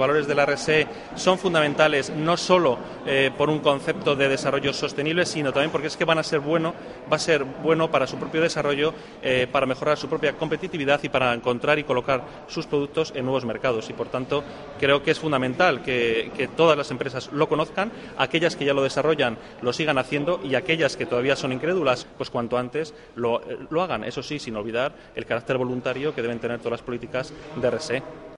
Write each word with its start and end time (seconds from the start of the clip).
los 0.00 0.08
valores 0.08 0.26
de 0.26 0.34
la 0.34 0.46
RSE 0.46 0.86
son 1.14 1.38
fundamentales 1.38 2.08
no 2.08 2.38
solo 2.38 2.78
eh, 3.06 3.30
por 3.36 3.50
un 3.50 3.58
concepto 3.58 4.16
de 4.16 4.28
desarrollo 4.28 4.72
sostenible, 4.72 5.26
sino 5.26 5.52
también 5.52 5.70
porque 5.70 5.88
es 5.88 5.96
que 5.96 6.06
van 6.06 6.18
a 6.18 6.22
ser 6.22 6.40
bueno, 6.40 6.74
va 7.10 7.16
a 7.16 7.18
ser 7.18 7.44
bueno 7.44 7.90
para 7.90 8.06
su 8.06 8.16
propio 8.16 8.40
desarrollo, 8.40 8.94
eh, 9.22 9.46
para 9.52 9.66
mejorar 9.66 9.98
su 9.98 10.08
propia 10.08 10.32
competitividad 10.32 11.00
y 11.02 11.10
para 11.10 11.34
encontrar 11.34 11.78
y 11.78 11.84
colocar 11.84 12.22
sus 12.48 12.66
productos 12.66 13.12
en 13.14 13.24
nuevos 13.24 13.44
mercados. 13.44 13.90
Y 13.90 13.92
por 13.92 14.08
tanto, 14.08 14.42
creo 14.78 15.02
que 15.02 15.10
es 15.10 15.18
fundamental 15.18 15.82
que, 15.82 16.48
todas 16.56 16.76
las 16.76 16.90
empresas 16.90 17.30
lo 17.32 17.48
conozcan, 17.48 17.92
aquellas 18.16 18.56
que 18.56 18.64
ya 18.64 18.72
lo 18.72 18.82
desarrollan 18.82 19.36
lo 19.60 19.72
sigan 19.72 19.98
haciendo 19.98 20.40
y 20.42 20.54
aquellas 20.54 20.96
que 20.96 21.06
todavía 21.06 21.36
son 21.36 21.52
incrédulas, 21.52 22.06
pues 22.16 22.30
cuanto 22.30 22.56
antes 22.56 22.94
lo, 23.14 23.42
eh, 23.42 23.58
lo 23.68 23.82
hagan. 23.82 24.04
Eso 24.04 24.22
sí, 24.22 24.38
sin 24.38 24.56
olvidar 24.56 24.92
el 25.14 25.26
carácter 25.26 25.58
voluntario 25.58 26.14
que 26.14 26.22
deben 26.22 26.38
tener 26.38 26.58
todas 26.58 26.72
las 26.72 26.82
políticas 26.82 27.32
de 27.56 27.70
RSE. 27.70 28.29